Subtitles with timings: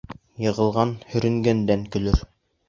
[0.45, 2.25] Йығылған һөрөнгәндән көлөр.